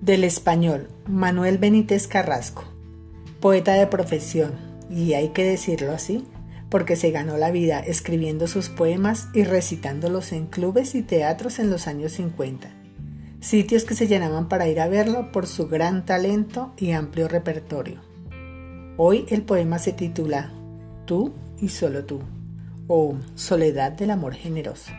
[0.00, 2.64] Del español, Manuel Benítez Carrasco,
[3.38, 4.52] poeta de profesión,
[4.88, 6.24] y hay que decirlo así,
[6.70, 11.68] porque se ganó la vida escribiendo sus poemas y recitándolos en clubes y teatros en
[11.68, 12.70] los años 50,
[13.40, 18.00] sitios que se llenaban para ir a verlo por su gran talento y amplio repertorio.
[18.96, 20.50] Hoy el poema se titula
[21.04, 22.20] Tú y solo tú,
[22.88, 24.92] o Soledad del amor generoso.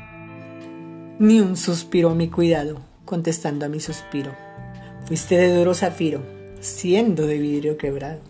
[1.18, 4.50] Ni un suspiro a mi cuidado, contestando a mi suspiro
[5.11, 6.21] Fuiste de duro zafiro,
[6.61, 8.21] siendo de vidrio quebrado.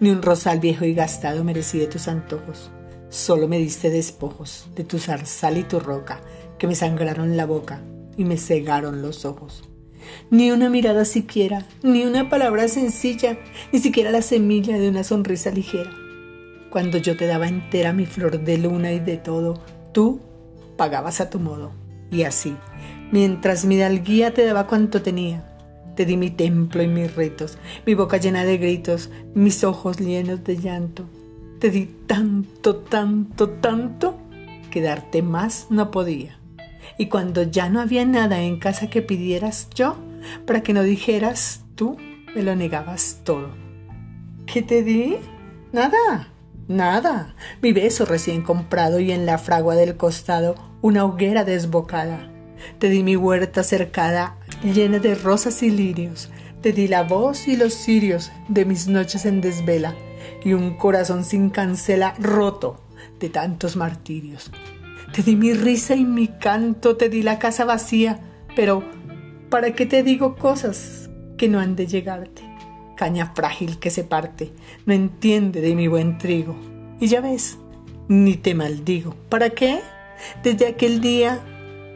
[0.00, 2.72] Ni un rosal viejo y gastado merecí de tus antojos.
[3.08, 6.20] Solo me diste despojos de tu zarzal y tu roca,
[6.58, 7.82] que me sangraron la boca
[8.16, 9.62] y me cegaron los ojos.
[10.28, 13.38] Ni una mirada siquiera, ni una palabra sencilla,
[13.72, 15.92] ni siquiera la semilla de una sonrisa ligera.
[16.70, 20.18] Cuando yo te daba entera mi flor de luna y de todo, tú
[20.76, 21.70] pagabas a tu modo.
[22.10, 22.56] Y así,
[23.12, 25.47] mientras mi dalguía te daba cuanto tenía,
[25.98, 30.44] te di mi templo y mis ritos, mi boca llena de gritos, mis ojos llenos
[30.44, 31.06] de llanto.
[31.58, 34.16] Te di tanto, tanto, tanto,
[34.70, 36.38] que darte más no podía.
[36.98, 39.96] Y cuando ya no había nada en casa que pidieras yo,
[40.46, 41.96] para que no dijeras tú,
[42.32, 43.50] me lo negabas todo.
[44.46, 45.16] ¿Qué te di?
[45.72, 46.28] Nada,
[46.68, 47.34] nada.
[47.60, 52.30] Mi beso recién comprado y en la fragua del costado una hoguera desbocada.
[52.78, 56.30] Te di mi huerta cercada llena de rosas y lirios.
[56.62, 59.94] Te di la voz y los cirios de mis noches en desvela
[60.44, 62.82] y un corazón sin cancela roto
[63.20, 64.50] de tantos martirios.
[65.12, 68.20] Te di mi risa y mi canto, te di la casa vacía,
[68.54, 68.82] pero
[69.50, 72.42] ¿para qué te digo cosas que no han de llegarte?
[72.96, 74.52] Caña frágil que se parte,
[74.84, 76.56] no entiende de mi buen trigo.
[77.00, 77.58] Y ya ves,
[78.08, 79.14] ni te maldigo.
[79.28, 79.80] ¿Para qué?
[80.42, 81.40] Desde aquel día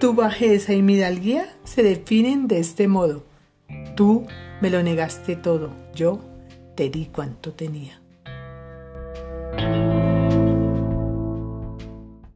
[0.02, 3.22] tu bajeza y mi dalguía se definen de este modo.
[3.94, 4.26] Tú
[4.60, 6.18] me lo negaste todo, yo
[6.74, 8.02] te di cuanto tenía.